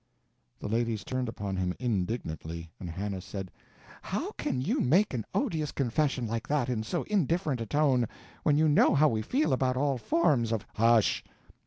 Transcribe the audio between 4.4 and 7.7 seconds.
you make an odious confession like that, in so indifferent a